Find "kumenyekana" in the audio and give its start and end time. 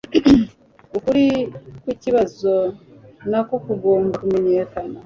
4.21-4.97